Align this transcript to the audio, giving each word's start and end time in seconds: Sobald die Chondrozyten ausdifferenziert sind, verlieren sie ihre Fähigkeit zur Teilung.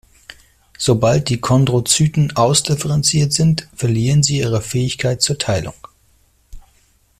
Sobald 0.79 1.29
die 1.29 1.39
Chondrozyten 1.41 2.35
ausdifferenziert 2.35 3.33
sind, 3.33 3.69
verlieren 3.75 4.23
sie 4.23 4.39
ihre 4.39 4.59
Fähigkeit 4.63 5.21
zur 5.21 5.37
Teilung. 5.37 5.75